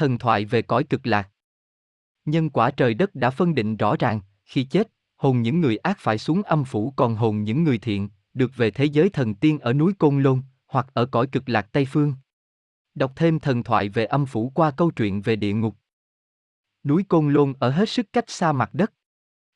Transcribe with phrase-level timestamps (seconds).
[0.00, 1.28] Thần thoại về cõi cực lạc.
[2.24, 5.98] Nhân quả trời đất đã phân định rõ ràng, khi chết, hồn những người ác
[6.00, 9.58] phải xuống âm phủ còn hồn những người thiện, được về thế giới thần tiên
[9.58, 12.14] ở núi Côn Lôn, hoặc ở cõi cực lạc Tây Phương.
[12.94, 15.76] Đọc thêm thần thoại về âm phủ qua câu chuyện về địa ngục.
[16.84, 18.92] Núi Côn Lôn ở hết sức cách xa mặt đất.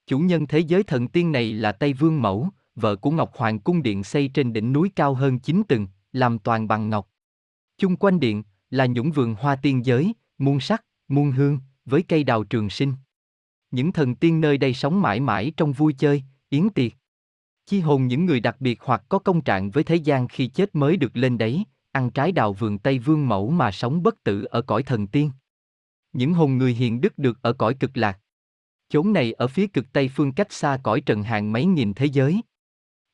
[0.06, 3.58] Chủ nhân thế giới thần tiên này là Tây Vương Mẫu, vợ của Ngọc Hoàng
[3.58, 7.08] Cung Điện xây trên đỉnh núi cao hơn 9 tầng, làm toàn bằng ngọc.
[7.78, 12.24] Chung quanh điện là những vườn hoa tiên giới, muôn sắc, muôn hương, với cây
[12.24, 12.94] đào trường sinh.
[13.70, 16.92] Những thần tiên nơi đây sống mãi mãi trong vui chơi, yến tiệc.
[17.66, 20.74] Chi hồn những người đặc biệt hoặc có công trạng với thế gian khi chết
[20.74, 24.44] mới được lên đấy, ăn trái đào vườn Tây Vương Mẫu mà sống bất tử
[24.44, 25.30] ở cõi thần tiên.
[26.12, 28.18] Những hồn người hiền đức được ở cõi cực lạc.
[28.88, 32.06] Chốn này ở phía cực Tây phương cách xa cõi trần hàng mấy nghìn thế
[32.06, 32.40] giới.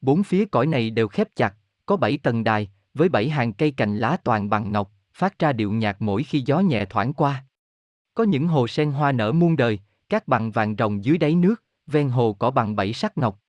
[0.01, 1.55] Bốn phía cõi này đều khép chặt,
[1.87, 5.53] có bảy tầng đài, với bảy hàng cây cành lá toàn bằng ngọc, phát ra
[5.53, 7.45] điệu nhạc mỗi khi gió nhẹ thoảng qua.
[8.15, 9.79] Có những hồ sen hoa nở muôn đời,
[10.09, 13.41] các bằng vàng rồng dưới đáy nước, ven hồ có bằng bảy sắc ngọc.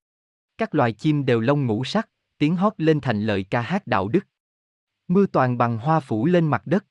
[0.58, 4.08] Các loài chim đều lông ngũ sắc, tiếng hót lên thành lời ca hát đạo
[4.08, 4.28] đức.
[5.08, 6.86] Mưa toàn bằng hoa phủ lên mặt đất.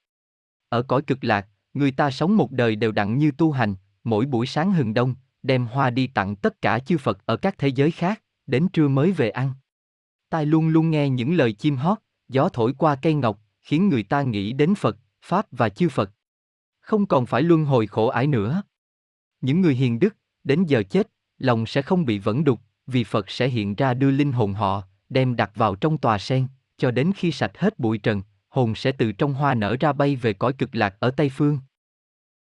[0.69, 4.27] Ở cõi cực lạc, người ta sống một đời đều đặn như tu hành, mỗi
[4.27, 7.69] buổi sáng hừng đông, đem hoa đi tặng tất cả chư Phật ở các thế
[7.69, 9.53] giới khác, đến trưa mới về ăn.
[10.29, 11.99] Tai luôn luôn nghe những lời chim hót,
[12.29, 16.11] gió thổi qua cây ngọc, khiến người ta nghĩ đến Phật, Pháp và chư Phật.
[16.81, 18.63] Không còn phải luân hồi khổ ải nữa.
[19.41, 23.31] Những người hiền đức, đến giờ chết, lòng sẽ không bị vẫn đục, vì Phật
[23.31, 27.13] sẽ hiện ra đưa linh hồn họ, đem đặt vào trong tòa sen, cho đến
[27.17, 30.53] khi sạch hết bụi trần, hồn sẽ từ trong hoa nở ra bay về cõi
[30.53, 31.59] cực lạc ở Tây Phương.